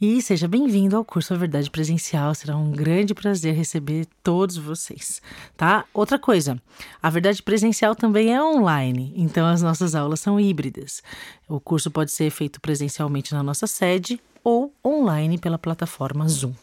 [0.00, 2.34] E seja bem-vindo ao curso A Verdade Presencial.
[2.34, 5.20] Será um grande prazer receber todos vocês,
[5.58, 5.84] tá?
[5.92, 6.58] Outra coisa,
[7.02, 11.02] a Verdade Presencial também é online, então as nossas aulas são híbridas.
[11.46, 16.54] O curso pode ser feito presencialmente na nossa sede ou online pela plataforma Zoom.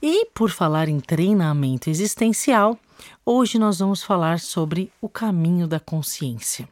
[0.00, 2.78] E por falar em treinamento existencial,
[3.26, 6.68] hoje nós vamos falar sobre o caminho da consciência.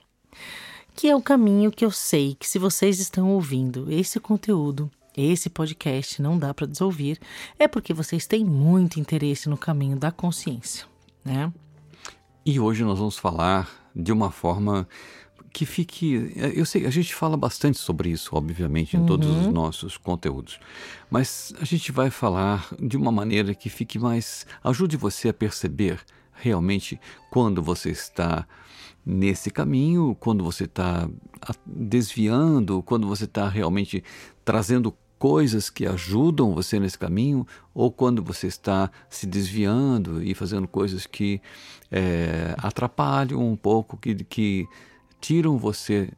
[0.95, 5.51] Que é o caminho que eu sei que se vocês estão ouvindo esse conteúdo, esse
[5.51, 7.19] podcast não dá para desouvir,
[7.59, 10.87] é porque vocês têm muito interesse no caminho da consciência,
[11.25, 11.53] né?
[12.45, 14.89] E hoje nós vamos falar de uma forma
[15.53, 16.33] que fique.
[16.55, 20.59] Eu sei, a gente fala bastante sobre isso, obviamente, em todos os nossos conteúdos.
[21.11, 24.47] Mas a gente vai falar de uma maneira que fique mais.
[24.65, 26.01] ajude você a perceber
[26.43, 28.47] realmente quando você está
[29.07, 31.09] nesse caminho, quando você está
[31.65, 34.03] desviando, quando você está realmente
[34.45, 40.67] trazendo coisas que ajudam você nesse caminho, ou quando você está se desviando e fazendo
[40.67, 41.41] coisas que
[41.93, 44.67] é, atrapalham um pouco, que, que
[45.21, 46.11] tiram você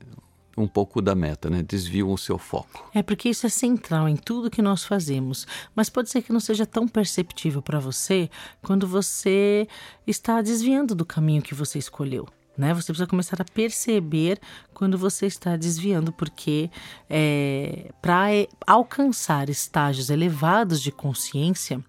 [0.57, 1.63] um pouco da meta, né?
[1.63, 2.91] Desviam o seu foco.
[2.95, 6.41] É porque isso é central em tudo que nós fazemos, mas pode ser que não
[6.41, 8.31] seja tão perceptível para você
[8.63, 9.67] quando você
[10.07, 12.27] está desviando do caminho que você escolheu.
[12.57, 12.73] Né?
[12.73, 14.39] Você precisa começar a perceber
[14.73, 16.71] quando você está desviando, porque
[17.11, 18.27] é, para
[18.65, 21.83] alcançar estágios elevados de consciência,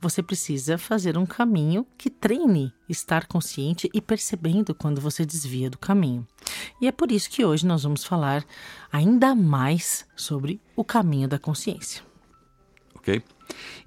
[0.00, 5.78] você precisa fazer um caminho que treine estar consciente e percebendo quando você desvia do
[5.78, 6.26] caminho.
[6.80, 8.44] E é por isso que hoje nós vamos falar
[8.92, 12.02] ainda mais sobre o caminho da consciência.
[12.94, 13.22] Ok?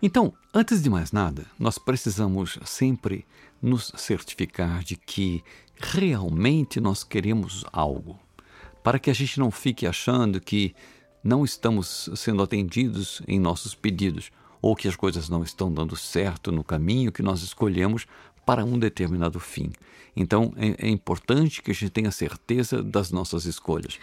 [0.01, 3.25] Então, antes de mais nada, nós precisamos sempre
[3.61, 5.43] nos certificar de que
[5.77, 8.19] realmente nós queremos algo,
[8.83, 10.75] para que a gente não fique achando que
[11.23, 14.31] não estamos sendo atendidos em nossos pedidos
[14.61, 18.05] ou que as coisas não estão dando certo no caminho que nós escolhemos
[18.45, 19.71] para um determinado fim.
[20.15, 23.99] Então é, é importante que a gente tenha certeza das nossas escolhas.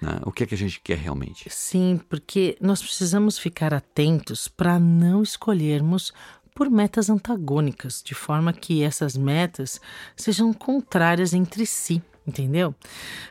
[0.00, 0.20] Né?
[0.24, 1.48] O que é que a gente quer realmente?
[1.50, 6.12] Sim, porque nós precisamos ficar atentos para não escolhermos
[6.54, 9.80] por metas antagônicas, de forma que essas metas
[10.16, 12.74] sejam contrárias entre si, entendeu?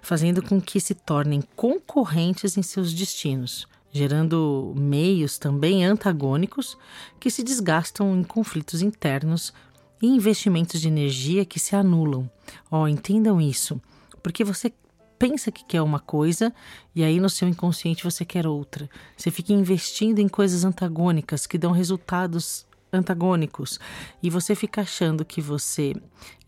[0.02, 6.78] Fazendo com que se tornem concorrentes em seus destinos, gerando meios também antagônicos
[7.20, 9.54] que se desgastam em conflitos internos
[10.02, 12.30] e investimentos de energia que se anulam.
[12.72, 13.82] Ó, oh, entendam isso,
[14.22, 14.72] porque você
[15.18, 16.54] pensa que quer uma coisa
[16.96, 18.90] e aí no seu inconsciente você quer outra.
[19.16, 23.80] Você fica investindo em coisas antagônicas que dão resultados antagônicos
[24.24, 25.94] e você fica achando que você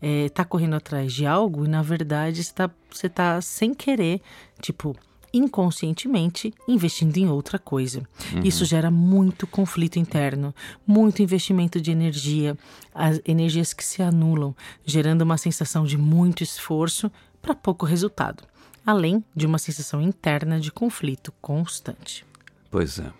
[0.00, 4.22] está eh, é, correndo atrás de algo e na verdade está, você está sem querer,
[4.60, 4.96] tipo,
[5.32, 8.00] inconscientemente investindo em outra coisa.
[8.32, 8.40] Uhum.
[8.44, 10.54] Isso gera muito conflito interno,
[10.86, 12.56] muito investimento de energia,
[12.94, 14.54] as energias que se anulam,
[14.84, 17.10] gerando uma sensação de muito esforço
[17.40, 18.44] para pouco resultado,
[18.84, 22.24] além de uma sensação interna de conflito constante.
[22.70, 23.10] Pois é.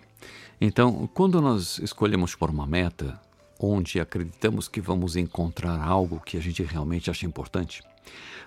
[0.59, 3.19] Então, quando nós escolhemos por uma meta,
[3.59, 7.81] onde acreditamos que vamos encontrar algo que a gente realmente acha importante,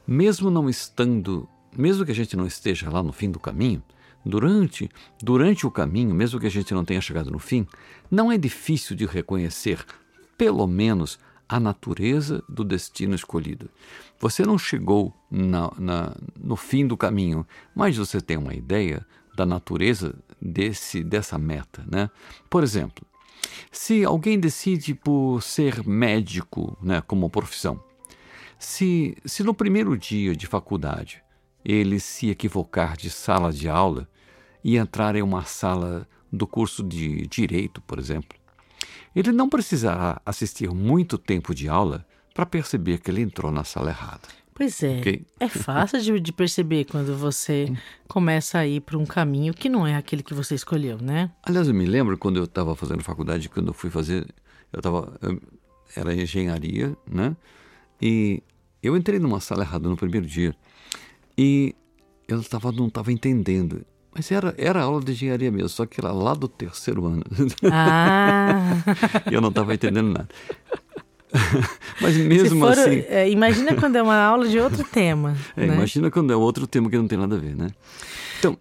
[0.07, 3.83] mesmo não estando, mesmo que a gente não esteja lá no fim do caminho,
[4.25, 4.91] durante,
[5.23, 7.67] durante o caminho, mesmo que a gente não tenha chegado no fim,
[8.11, 9.85] não é difícil de reconhecer,
[10.37, 11.19] pelo menos,
[11.49, 13.71] a natureza do destino escolhido.
[14.19, 19.07] Você não chegou na, na, no fim do caminho, mas você tem uma ideia
[19.37, 21.85] da natureza desse, dessa meta.
[21.87, 22.09] Né?
[22.49, 23.05] Por exemplo,
[23.71, 27.83] se alguém decide por ser médico né, como profissão,
[28.59, 31.24] se, se no primeiro dia de faculdade
[31.65, 34.09] ele se equivocar de sala de aula
[34.63, 38.39] e entrar em uma sala do curso de direito, por exemplo,
[39.15, 43.91] ele não precisará assistir muito tempo de aula para perceber que ele entrou na sala
[43.91, 44.23] errada.
[44.53, 45.01] Pois é.
[45.01, 45.27] Okay?
[45.41, 47.73] É fácil de, de, perceber quando você
[48.07, 51.31] começa a ir para um caminho que não é aquele que você escolheu, né?
[51.43, 54.27] Aliás, eu me lembro quando eu estava fazendo faculdade, quando eu fui fazer,
[54.73, 55.13] eu estava,
[55.97, 57.37] era engenharia, né?
[58.01, 58.43] E
[58.81, 60.55] eu entrei numa sala errada no primeiro dia
[61.37, 61.75] e
[62.29, 63.85] eu tava, não estava entendendo.
[64.15, 67.25] Mas era, era aula de engenharia mesmo, só que era lá do terceiro ano.
[67.71, 68.77] Ah.
[69.31, 70.29] eu não estava entendendo nada.
[72.01, 73.05] Mas mesmo for, assim.
[73.09, 75.37] É, imagina quando é uma aula de outro tema.
[75.57, 75.75] É, né?
[75.75, 77.71] Imagina quando é outro tema que não tem nada a ver, né?
[78.39, 78.57] Então,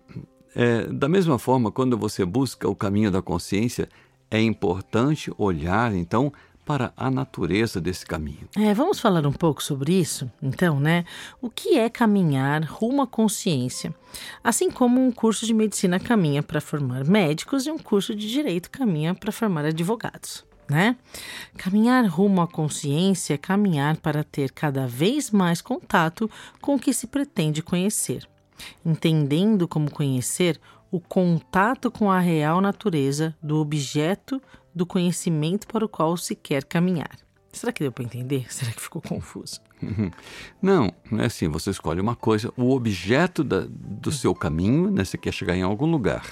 [0.56, 3.88] é, da mesma forma, quando você busca o caminho da consciência,
[4.30, 6.32] é importante olhar, então,
[6.66, 8.48] para a natureza desse caminho.
[8.56, 11.06] É, vamos falar um pouco sobre isso, então, né?
[11.42, 13.94] O que é caminhar rumo à consciência?
[14.44, 18.70] Assim como um curso de medicina caminha para formar médicos e um curso de direito
[18.70, 20.46] caminha para formar advogados.
[20.70, 20.96] Né?
[21.58, 26.32] Caminhar rumo à consciência é caminhar para ter cada vez mais contato
[26.62, 28.28] com o que se pretende conhecer,
[28.86, 34.42] entendendo como conhecer o contato com a real natureza do objeto
[34.74, 37.18] do conhecimento para o qual se quer caminhar.
[37.52, 38.48] Será que deu para entender?
[38.52, 39.62] Será que ficou confuso?
[40.62, 41.48] Não, não é assim.
[41.50, 45.04] Você escolhe uma coisa, o objeto da, do seu caminho, né?
[45.04, 46.26] Você quer chegar em algum lugar.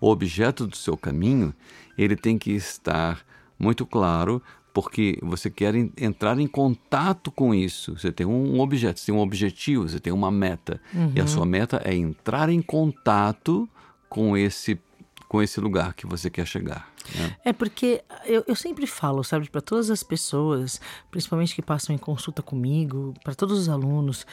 [0.00, 1.54] O objeto do seu caminho,
[1.96, 3.24] ele tem que estar
[3.58, 4.42] muito claro,
[4.74, 7.96] porque você quer entrar em contato com isso.
[7.96, 10.78] Você tem um objeto, você tem um objetivo, você tem uma meta.
[10.92, 11.12] Uhum.
[11.14, 13.66] E a sua meta é entrar em contato
[14.08, 14.78] com esse
[15.28, 16.90] com esse lugar que você quer chegar.
[17.14, 17.36] Né?
[17.44, 20.80] É porque eu, eu sempre falo, sabe, para todas as pessoas,
[21.10, 24.26] principalmente que passam em consulta comigo, para todos os alunos,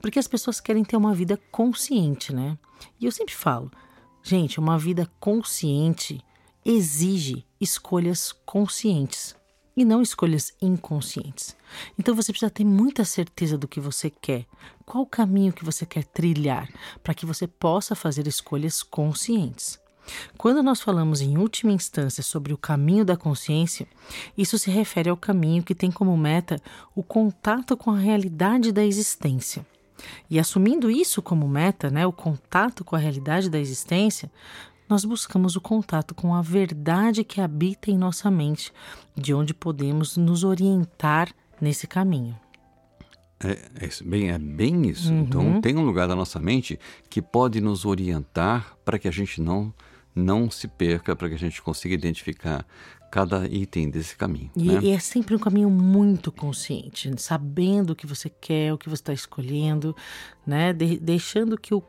[0.00, 2.58] porque as pessoas querem ter uma vida consciente, né?
[3.00, 3.70] E eu sempre falo,
[4.22, 6.22] gente, uma vida consciente
[6.64, 9.34] exige escolhas conscientes
[9.76, 11.56] e não escolhas inconscientes.
[11.96, 14.44] Então você precisa ter muita certeza do que você quer,
[14.84, 16.68] qual o caminho que você quer trilhar,
[17.02, 19.78] para que você possa fazer escolhas conscientes.
[20.36, 23.86] Quando nós falamos em última instância sobre o caminho da consciência,
[24.36, 26.60] isso se refere ao caminho que tem como meta
[26.94, 29.66] o contato com a realidade da existência.
[30.30, 34.30] E assumindo isso como meta, né, o contato com a realidade da existência,
[34.88, 38.72] nós buscamos o contato com a verdade que habita em nossa mente,
[39.14, 41.28] de onde podemos nos orientar
[41.60, 42.38] nesse caminho.
[43.40, 43.50] É,
[43.84, 45.12] é, bem, é bem isso.
[45.12, 45.48] Então, uhum.
[45.50, 46.78] Então, tem um lugar da nossa mente
[47.08, 49.72] que pode nos orientar para que a gente não
[50.18, 52.66] não se perca para que a gente consiga identificar
[53.10, 54.50] cada item desse caminho.
[54.54, 54.80] E, né?
[54.82, 59.00] e, é sempre um caminho muito consciente, sabendo o que você quer, o que você
[59.00, 59.96] está escolhendo,
[60.46, 60.72] né?
[60.72, 61.82] De, deixando que o,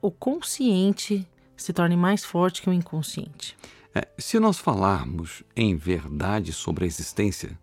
[0.00, 3.56] o consciente se torne mais forte que o inconsciente.
[3.94, 7.58] É, se nós falarmos em verdade sobre a existência,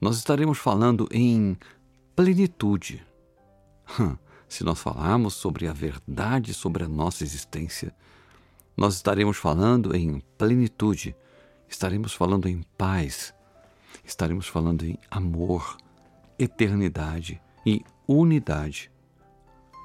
[0.00, 1.56] nós estaremos falando em
[2.14, 3.02] plenitude.
[4.48, 7.94] Se nós falarmos sobre a verdade sobre a nossa existência,
[8.76, 11.14] nós estaremos falando em plenitude,
[11.68, 13.34] estaremos falando em paz,
[14.04, 15.76] estaremos falando em amor,
[16.38, 18.90] eternidade e unidade,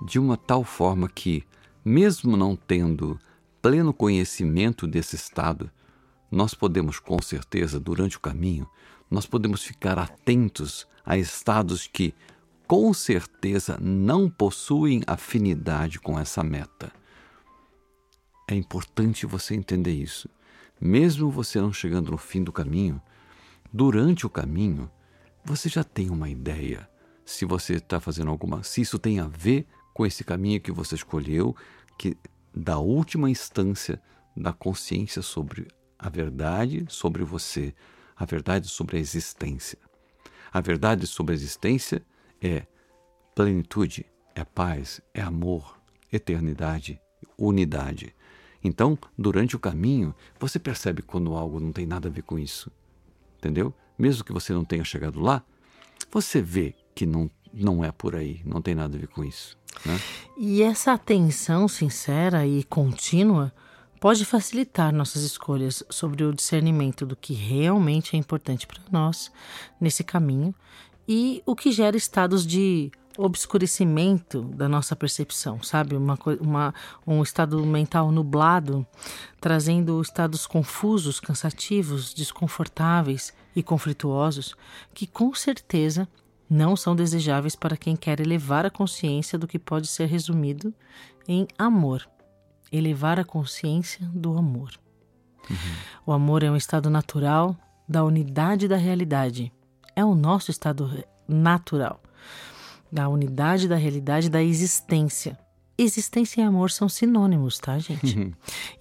[0.05, 1.43] de uma tal forma que,
[1.83, 3.19] mesmo não tendo
[3.61, 5.69] pleno conhecimento desse estado,
[6.31, 8.67] nós podemos com certeza, durante o caminho,
[9.09, 12.13] nós podemos ficar atentos a estados que,
[12.67, 16.91] com certeza, não possuem afinidade com essa meta.
[18.47, 20.29] É importante você entender isso.
[20.79, 23.01] Mesmo você não chegando no fim do caminho,
[23.71, 24.89] durante o caminho,
[25.43, 26.89] você já tem uma ideia
[27.25, 30.95] se você está fazendo alguma, se isso tem a ver com esse caminho que você
[30.95, 31.55] escolheu,
[31.97, 32.15] que
[32.53, 34.01] da última instância
[34.37, 37.73] da consciência sobre a verdade sobre você,
[38.15, 39.79] a verdade sobre a existência.
[40.53, 42.05] A verdade sobre a existência
[42.41, 42.65] é
[43.33, 45.77] plenitude, é paz, é amor,
[46.11, 47.01] eternidade,
[47.37, 48.14] unidade.
[48.65, 52.71] Então, durante o caminho, você percebe quando algo não tem nada a ver com isso.
[53.37, 53.71] Entendeu?
[53.97, 55.43] Mesmo que você não tenha chegado lá,
[56.11, 59.55] você vê que não, não é por aí, não tem nada a ver com isso.
[59.85, 59.99] Né?
[60.35, 63.53] E essa atenção sincera e contínua
[63.99, 69.31] pode facilitar nossas escolhas sobre o discernimento do que realmente é importante para nós
[69.79, 70.55] nesse caminho
[71.07, 75.95] e o que gera estados de obscurecimento da nossa percepção, sabe?
[75.95, 76.73] Uma, uma,
[77.05, 78.85] um estado mental nublado,
[79.39, 84.55] trazendo estados confusos, cansativos, desconfortáveis e conflituosos,
[84.93, 86.07] que com certeza
[86.49, 90.73] não são desejáveis para quem quer elevar a consciência do que pode ser resumido
[91.27, 92.07] em amor.
[92.71, 94.71] Elevar a consciência do amor.
[95.49, 95.55] Uhum.
[96.07, 97.55] O amor é um estado natural
[97.87, 99.51] da unidade da realidade.
[99.95, 102.01] É o nosso estado natural
[102.95, 105.37] da unidade da realidade da existência.
[105.77, 108.17] Existência e amor são sinônimos, tá, gente?
[108.17, 108.31] Uhum.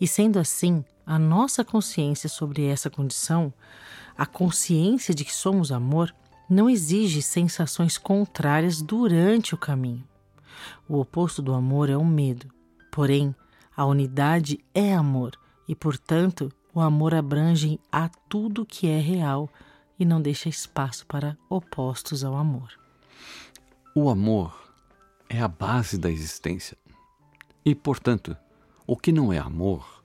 [0.01, 3.53] E sendo assim, a nossa consciência sobre essa condição,
[4.17, 6.15] a consciência de que somos amor,
[6.49, 10.05] não exige sensações contrárias durante o caminho.
[10.89, 12.47] O oposto do amor é o medo.
[12.93, 13.35] Porém,
[13.77, 15.33] a unidade é amor
[15.69, 19.51] e, portanto, o amor abrange a tudo que é real
[19.99, 22.84] e não deixa espaço para opostos ao amor.
[23.97, 24.53] O amor
[25.29, 26.77] é a base da existência.
[27.65, 28.37] E, portanto,
[28.85, 30.03] o que não é amor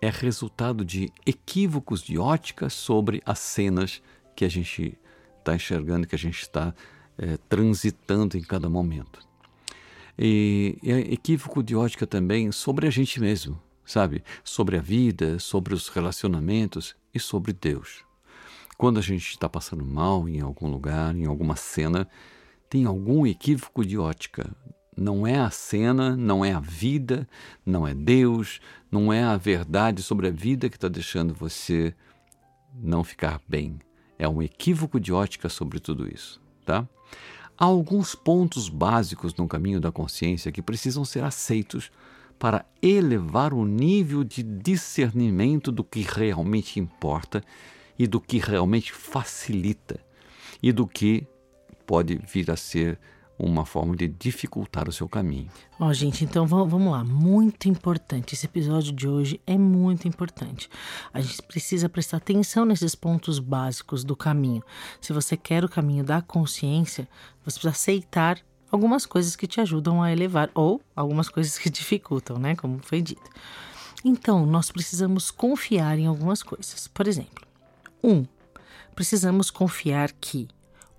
[0.00, 4.02] é resultado de equívocos de ótica sobre as cenas
[4.34, 4.98] que a gente
[5.38, 6.74] está enxergando, que a gente está
[7.18, 9.20] é, transitando em cada momento.
[10.18, 14.24] E, e é equívoco de ótica também sobre a gente mesmo, sabe?
[14.42, 18.06] Sobre a vida, sobre os relacionamentos e sobre Deus.
[18.78, 22.08] Quando a gente está passando mal em algum lugar, em alguma cena,
[22.72, 24.50] tem algum equívoco de ótica.
[24.96, 27.28] Não é a cena, não é a vida,
[27.66, 31.94] não é Deus, não é a verdade sobre a vida que está deixando você
[32.74, 33.78] não ficar bem.
[34.18, 36.88] É um equívoco de ótica sobre tudo isso, tá?
[37.58, 41.90] Há alguns pontos básicos no caminho da consciência que precisam ser aceitos
[42.38, 47.44] para elevar o nível de discernimento do que realmente importa
[47.98, 50.00] e do que realmente facilita
[50.62, 51.26] e do que
[51.86, 52.98] pode vir a ser
[53.38, 55.50] uma forma de dificultar o seu caminho.
[55.80, 57.02] Ó, oh, gente, então vamos lá.
[57.02, 58.34] Muito importante.
[58.34, 60.68] Esse episódio de hoje é muito importante.
[61.12, 64.62] A gente precisa prestar atenção nesses pontos básicos do caminho.
[65.00, 67.08] Se você quer o caminho da consciência,
[67.44, 68.38] você precisa aceitar
[68.70, 72.54] algumas coisas que te ajudam a elevar ou algumas coisas que dificultam, né?
[72.54, 73.28] Como foi dito.
[74.04, 76.88] Então, nós precisamos confiar em algumas coisas.
[76.88, 77.44] Por exemplo,
[78.02, 78.24] um,
[78.94, 80.48] precisamos confiar que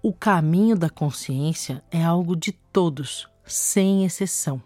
[0.03, 4.62] o caminho da consciência é algo de todos, sem exceção.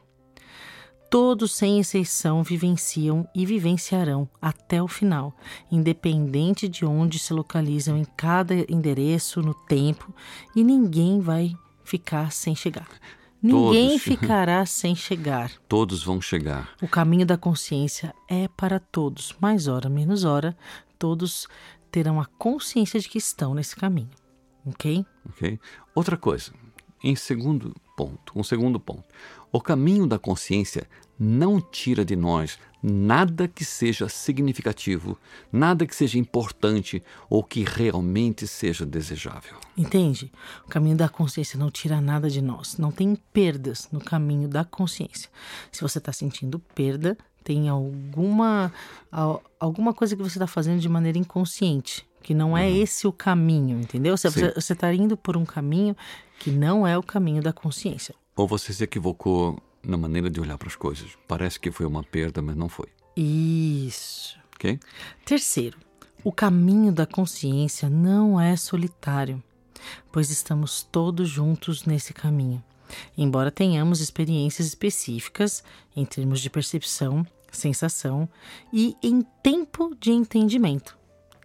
[1.12, 5.32] Todos, sem exceção, vivenciam e vivenciarão até o final,
[5.72, 10.12] independente de onde se localizam em cada endereço no tempo,
[10.56, 12.89] e ninguém vai ficar sem chegar.
[13.41, 14.01] Ninguém todos.
[14.03, 15.51] ficará sem chegar.
[15.70, 16.72] Todos vão chegar.
[16.82, 20.58] O caminho da consciência é para todos, mais hora menos hora,
[20.98, 21.48] todos
[21.91, 24.10] terão a consciência de que estão nesse caminho.
[24.68, 25.06] Ok?
[25.30, 25.60] Ok.
[25.96, 26.52] Outra coisa,
[27.04, 29.06] em segundo ponto, um segundo ponto.
[29.52, 35.18] O caminho da consciência não tira de nós nada que seja significativo,
[35.52, 39.58] nada que seja importante ou que realmente seja desejável.
[39.76, 40.32] Entende?
[40.66, 42.78] O caminho da consciência não tira nada de nós.
[42.78, 45.30] Não tem perdas no caminho da consciência.
[45.72, 48.72] Se você está sentindo perda, tem alguma,
[49.60, 52.75] alguma coisa que você está fazendo de maneira inconsciente que não é uhum.
[52.84, 54.17] esse o caminho, entendeu?
[54.17, 55.96] Você está indo por um caminho
[56.39, 58.13] que não é o caminho da consciência.
[58.36, 61.07] Ou você se equivocou na maneira de olhar para as coisas.
[61.25, 62.88] Parece que foi uma perda, mas não foi.
[63.15, 64.38] Isso.
[64.53, 64.77] Ok?
[65.24, 65.77] Terceiro,
[66.22, 69.41] o caminho da consciência não é solitário,
[70.12, 72.62] pois estamos todos juntos nesse caminho.
[73.17, 75.63] Embora tenhamos experiências específicas
[75.96, 78.27] em termos de percepção, sensação
[78.74, 80.97] e em tempo de entendimento.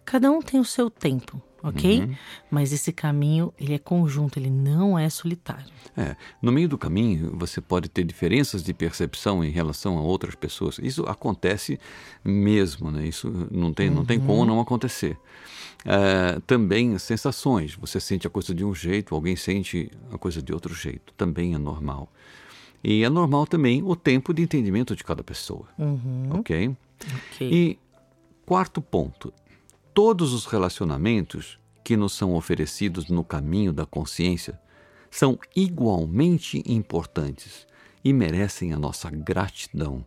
[0.05, 2.01] Cada um tem o seu tempo, ok?
[2.01, 2.15] Uhum.
[2.51, 5.71] Mas esse caminho, ele é conjunto, ele não é solitário.
[5.95, 10.35] É, no meio do caminho, você pode ter diferenças de percepção em relação a outras
[10.35, 10.77] pessoas.
[10.79, 11.79] Isso acontece
[12.23, 13.07] mesmo, né?
[13.07, 13.95] Isso não tem, uhum.
[13.95, 14.45] não tem como uhum.
[14.45, 15.17] não acontecer.
[15.85, 17.75] É, também sensações.
[17.75, 21.13] Você sente a coisa de um jeito, alguém sente a coisa de outro jeito.
[21.13, 22.09] Também é normal.
[22.83, 25.67] E é normal também o tempo de entendimento de cada pessoa.
[25.77, 26.29] Uhum.
[26.31, 26.75] Ok?
[27.31, 27.49] Ok.
[27.49, 27.79] E
[28.45, 29.33] quarto ponto,
[29.93, 34.59] todos os relacionamentos que nos são oferecidos no caminho da consciência
[35.11, 37.67] são igualmente importantes
[38.03, 40.05] e merecem a nossa gratidão.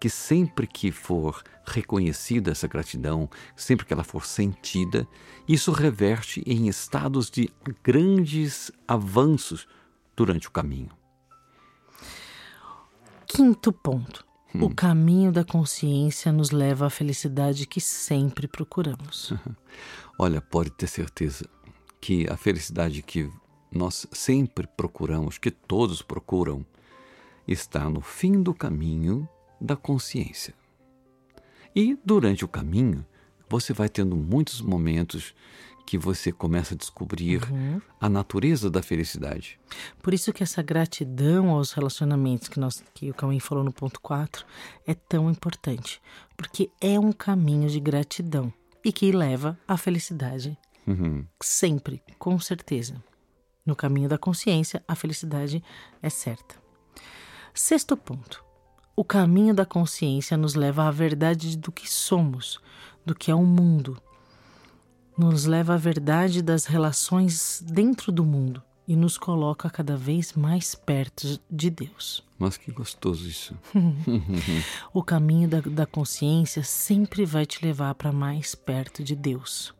[0.00, 5.06] Que sempre que for reconhecida essa gratidão, sempre que ela for sentida,
[5.46, 7.50] isso reverte em estados de
[7.84, 9.68] grandes avanços
[10.16, 10.90] durante o caminho.
[13.26, 14.64] Quinto ponto Hum.
[14.64, 19.32] O caminho da consciência nos leva à felicidade que sempre procuramos.
[20.18, 21.48] Olha, pode ter certeza
[22.00, 23.30] que a felicidade que
[23.70, 26.64] nós sempre procuramos, que todos procuram,
[27.46, 29.28] está no fim do caminho
[29.60, 30.54] da consciência.
[31.74, 33.06] E durante o caminho,
[33.48, 35.34] você vai tendo muitos momentos
[35.90, 37.82] que você começa a descobrir uhum.
[38.00, 39.58] a natureza da felicidade.
[40.00, 44.00] Por isso que essa gratidão aos relacionamentos que, nós, que o Cauim falou no ponto
[44.00, 44.46] 4
[44.86, 46.00] é tão importante,
[46.36, 48.52] porque é um caminho de gratidão
[48.84, 50.56] e que leva à felicidade.
[50.86, 51.26] Uhum.
[51.42, 53.02] Sempre, com certeza.
[53.66, 55.60] No caminho da consciência, a felicidade
[56.00, 56.54] é certa.
[57.52, 58.44] Sexto ponto.
[58.94, 62.60] O caminho da consciência nos leva à verdade do que somos,
[63.04, 64.00] do que é o mundo,
[65.20, 70.74] nos leva à verdade das relações dentro do mundo e nos coloca cada vez mais
[70.74, 72.24] perto de Deus.
[72.38, 73.54] Mas que gostoso isso.
[74.94, 79.74] o caminho da, da consciência sempre vai te levar para mais perto de Deus.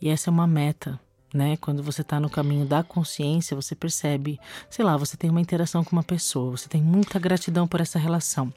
[0.00, 0.98] E essa é uma meta
[1.32, 1.56] né?
[1.56, 5.82] Quando você está no caminho da consciência, você percebe, sei lá, você tem uma interação
[5.82, 8.52] com uma pessoa, você tem muita gratidão por essa relação.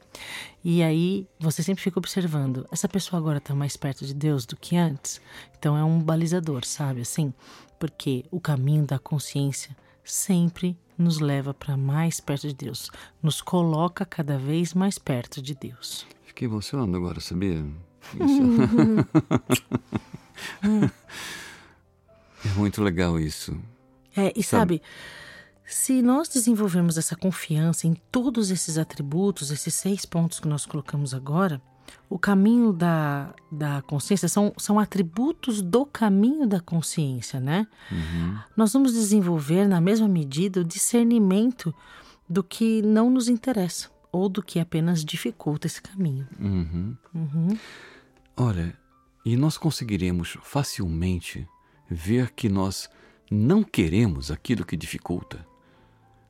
[0.63, 4.55] E aí você sempre fica observando, essa pessoa agora está mais perto de Deus do
[4.55, 5.21] que antes.
[5.57, 7.01] Então é um balizador, sabe?
[7.01, 7.33] Assim,
[7.79, 12.89] porque o caminho da consciência sempre nos leva para mais perto de Deus,
[13.21, 16.05] nos coloca cada vez mais perto de Deus.
[16.23, 17.65] Fiquei emocionado agora, sabia?
[18.15, 18.41] Isso.
[22.65, 23.55] Muito legal isso.
[24.17, 24.81] É, e sabe, sabe,
[25.67, 31.13] se nós desenvolvermos essa confiança em todos esses atributos, esses seis pontos que nós colocamos
[31.13, 31.61] agora,
[32.09, 37.67] o caminho da, da consciência são, são atributos do caminho da consciência, né?
[37.91, 38.39] Uhum.
[38.57, 41.71] Nós vamos desenvolver, na mesma medida, o discernimento
[42.27, 46.27] do que não nos interessa ou do que apenas dificulta esse caminho.
[46.39, 46.97] Uhum.
[47.13, 47.57] Uhum.
[48.35, 48.75] Olha,
[49.23, 51.47] e nós conseguiremos facilmente
[51.89, 52.89] ver que nós
[53.29, 55.45] não queremos aquilo que dificulta.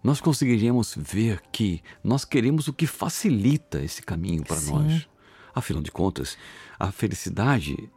[0.04, 5.08] Nós conseguiríamos ver que nós queremos o que facilita esse caminho para nós.
[5.54, 6.38] Afinal de contas,
[6.78, 7.90] a felicidade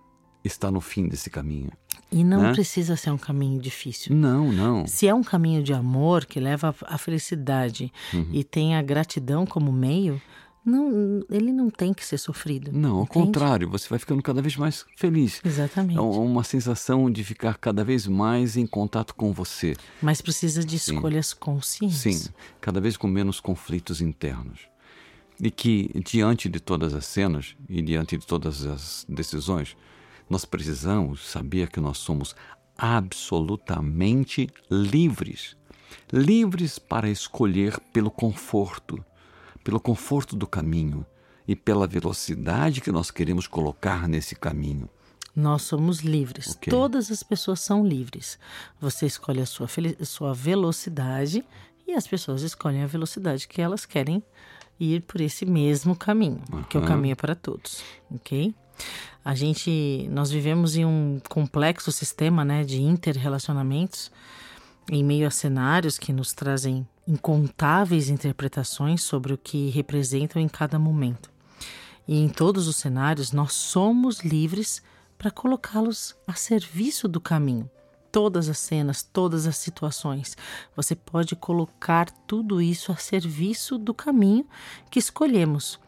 [0.42, 1.70] está no fim desse caminho.
[2.10, 2.52] E não né?
[2.52, 4.14] precisa ser um caminho difícil.
[4.16, 4.86] Não, não.
[4.86, 8.28] Se é um caminho de amor que leva à felicidade uhum.
[8.32, 10.20] e tem a gratidão como meio,
[10.64, 12.70] não, ele não tem que ser sofrido.
[12.72, 13.26] Não, ao entende?
[13.26, 15.40] contrário, você vai ficando cada vez mais feliz.
[15.44, 15.98] Exatamente.
[15.98, 19.76] É uma sensação de ficar cada vez mais em contato com você.
[20.02, 20.94] Mas precisa de Sim.
[20.94, 21.98] escolhas conscientes.
[21.98, 24.60] Sim, cada vez com menos conflitos internos.
[25.40, 29.76] E que, diante de todas as cenas e diante de todas as decisões,
[30.28, 32.34] nós precisamos saber que nós somos
[32.76, 35.56] absolutamente livres.
[36.12, 39.02] Livres para escolher pelo conforto
[39.68, 41.04] pelo conforto do caminho
[41.46, 44.88] e pela velocidade que nós queremos colocar nesse caminho.
[45.36, 46.56] Nós somos livres.
[46.56, 46.70] Okay.
[46.70, 48.38] Todas as pessoas são livres.
[48.80, 49.68] Você escolhe a sua,
[50.06, 51.44] sua velocidade
[51.86, 54.22] e as pessoas escolhem a velocidade que elas querem
[54.80, 56.62] ir por esse mesmo caminho, uhum.
[56.62, 58.54] que o caminho é para todos, ok?
[59.22, 64.10] A gente, nós vivemos em um complexo sistema, né, de interrelacionamentos
[64.90, 70.78] em meio a cenários que nos trazem incontáveis interpretações sobre o que representam em cada
[70.78, 71.30] momento.
[72.06, 74.82] E em todos os cenários, nós somos livres
[75.18, 77.68] para colocá-los a serviço do caminho.
[78.10, 80.36] Todas as cenas, todas as situações,
[80.74, 84.46] você pode colocar tudo isso a serviço do caminho
[84.90, 85.78] que escolhemos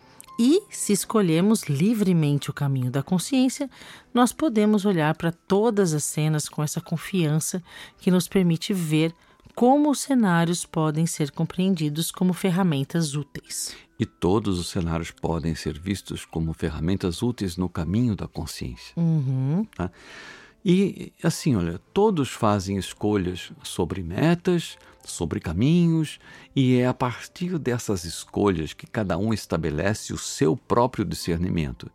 [0.43, 3.69] e, se escolhemos livremente o caminho da consciência,
[4.15, 7.63] nós podemos olhar para todas as cenas com essa confiança
[7.99, 9.15] que nos permite ver
[9.55, 13.77] como os cenários podem ser compreendidos como ferramentas úteis.
[13.99, 18.95] E todos os cenários podem ser vistos como ferramentas úteis no caminho da consciência.
[18.97, 19.67] Uhum.
[19.77, 19.91] Tá?
[20.65, 26.19] E assim, olha, todos fazem escolhas sobre metas, sobre caminhos,
[26.55, 31.91] e é a partir dessas escolhas que cada um estabelece o seu próprio discernimento.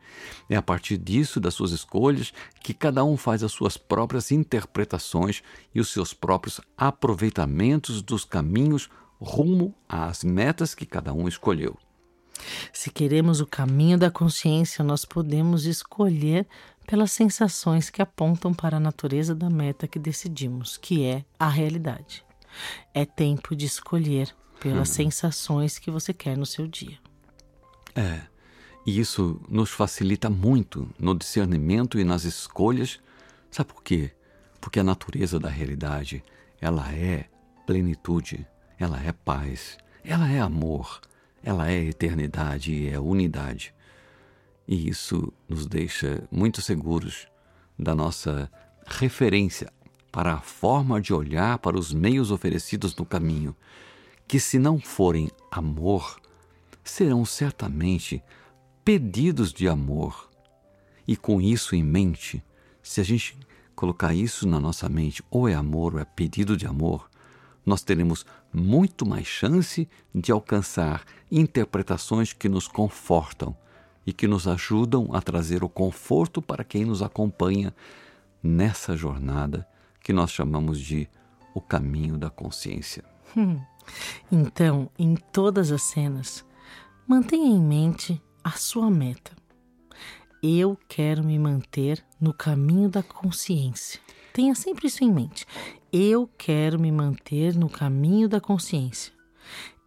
[0.49, 5.43] É a partir disso, das suas escolhas, que cada um faz as suas próprias interpretações
[5.73, 8.89] e os seus próprios aproveitamentos dos caminhos
[9.19, 11.77] rumo às metas que cada um escolheu.
[12.73, 16.45] Se queremos o caminho da consciência, nós podemos escolher
[16.85, 22.24] pelas sensações que apontam para a natureza da meta que decidimos, que é a realidade.
[22.93, 24.93] É tempo de escolher pelas hum.
[24.93, 26.97] sensações que você quer no seu dia.
[27.95, 28.21] É,
[28.85, 32.99] e isso nos facilita muito no discernimento e nas escolhas.
[33.49, 34.11] Sabe por quê?
[34.59, 36.23] Porque a natureza da realidade,
[36.59, 37.29] ela é
[37.65, 38.45] plenitude,
[38.77, 41.01] ela é paz, ela é amor,
[41.43, 43.73] ela é eternidade e é unidade.
[44.67, 47.27] E isso nos deixa muito seguros
[47.77, 48.51] da nossa
[48.85, 49.71] referência
[50.15, 53.53] para a forma de olhar para os meios oferecidos no caminho,
[54.25, 56.21] que, se não forem amor,
[56.85, 58.23] serão certamente
[58.85, 60.29] pedidos de amor.
[61.05, 62.41] E com isso em mente,
[62.81, 63.37] se a gente
[63.75, 67.09] colocar isso na nossa mente, ou é amor ou é pedido de amor,
[67.65, 73.53] nós teremos muito mais chance de alcançar interpretações que nos confortam
[74.07, 77.75] e que nos ajudam a trazer o conforto para quem nos acompanha
[78.41, 79.67] nessa jornada
[80.05, 81.09] que nós chamamos de
[81.51, 83.03] o caminho da consciência.
[83.35, 83.59] Hum.
[84.31, 86.45] Então, em todas as cenas,
[87.07, 89.31] mantenha em mente a sua meta.
[90.43, 93.99] Eu quero me manter no caminho da consciência.
[94.31, 95.47] Tenha sempre isso em mente.
[95.91, 99.11] Eu quero me manter no caminho da consciência.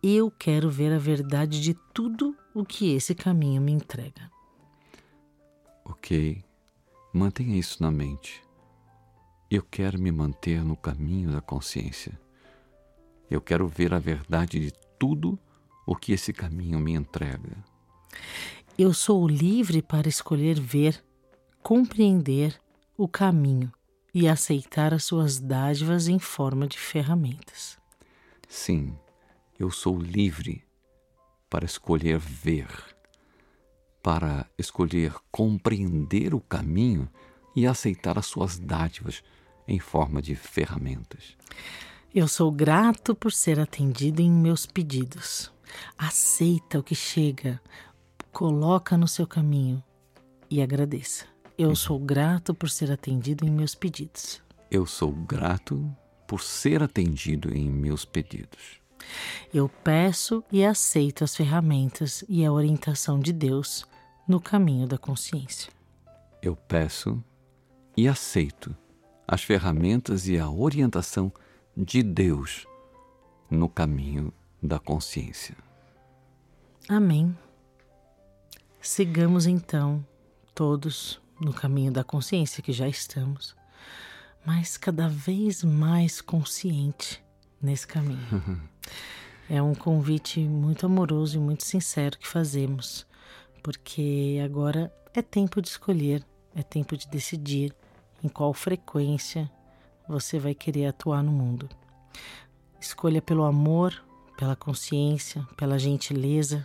[0.03, 4.29] Eu quero ver a verdade de tudo o que esse caminho me entrega.
[5.85, 6.43] Ok,
[7.15, 8.48] mantenha isso na mente.
[9.51, 12.21] Eu quero me manter no caminho da consciência.
[13.31, 15.39] Eu quero ver a verdade de tudo
[15.87, 17.57] o que esse caminho me entrega.
[18.79, 21.03] Eu sou livre para escolher ver,
[21.63, 22.61] compreender
[22.95, 23.73] o caminho
[24.13, 27.79] e aceitar as suas dádivas em forma de ferramentas.
[28.47, 28.95] Sim,
[29.59, 30.63] eu sou livre
[31.49, 32.69] para escolher ver,
[34.03, 37.09] para escolher compreender o caminho
[37.57, 39.23] e aceitar as suas dádivas
[39.69, 41.37] em forma de ferramentas.
[42.15, 45.53] Eu sou grato por ser atendido em meus pedidos.
[45.97, 47.61] Aceita o que chega,
[48.33, 49.85] coloca no seu caminho
[50.51, 51.27] e agradeça.
[51.59, 54.41] Eu sou grato por ser atendido em meus pedidos.
[54.71, 55.95] Eu sou grato
[56.27, 58.81] por ser atendido em meus pedidos.
[59.53, 63.85] Eu peço e aceito as ferramentas e a orientação de Deus
[64.27, 65.71] no caminho da consciência.
[66.43, 67.23] Eu peço
[67.97, 68.75] e aceito
[69.29, 71.31] as ferramentas e a orientação
[71.77, 72.67] de Deus
[73.51, 75.55] no caminho da consciência.
[76.89, 77.37] Amém.
[78.81, 80.05] Sigamos então
[80.55, 83.55] todos no caminho da consciência que já estamos,
[84.47, 87.23] mas cada vez mais consciente
[87.61, 88.63] nesse caminho.
[89.51, 93.07] é um convite muito amoroso e muito sincero que fazemos,
[93.63, 97.75] porque agora é tempo de escolher, é tempo de decidir
[98.23, 99.51] em qual frequência
[100.09, 101.69] você vai querer atuar no mundo.
[102.81, 104.03] Escolha pelo amor,
[104.37, 106.65] pela consciência, pela gentileza,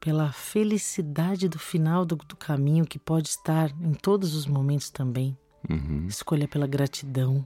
[0.00, 5.36] pela felicidade do final do, do caminho que pode estar em todos os momentos também.
[5.68, 6.06] Uhum.
[6.06, 7.44] Escolha pela gratidão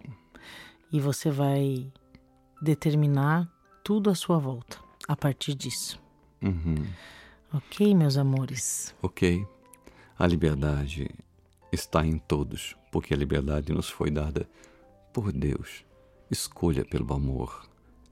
[0.92, 1.90] e você vai
[2.60, 3.48] determinar
[3.82, 5.98] tudo à sua volta a partir disso.
[6.42, 6.86] Uhum.
[7.52, 8.94] Ok, meus amores?
[9.02, 9.46] Ok.
[10.18, 11.10] A liberdade
[11.72, 14.48] está em todos, porque a liberdade nos foi dada
[15.12, 15.84] por Deus.
[16.30, 17.68] Escolha pelo amor,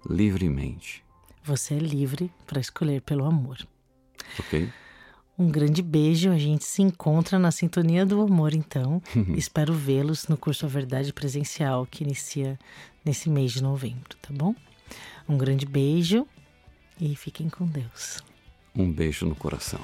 [0.09, 1.05] livremente.
[1.45, 3.59] Você é livre para escolher pelo amor.
[4.39, 4.69] Ok.
[5.39, 6.31] Um grande beijo.
[6.31, 9.01] A gente se encontra na Sintonia do Amor, então.
[9.37, 12.59] Espero vê-los no curso A Verdade Presencial, que inicia
[13.05, 14.55] nesse mês de novembro, tá bom?
[15.29, 16.27] Um grande beijo
[17.01, 18.19] e fiquem com Deus.
[18.75, 19.81] Um beijo no coração.